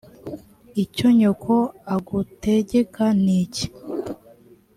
icyo 0.83 1.07
nyoko 1.17 1.55
agutegeka 1.95 3.03
niki 3.23 3.65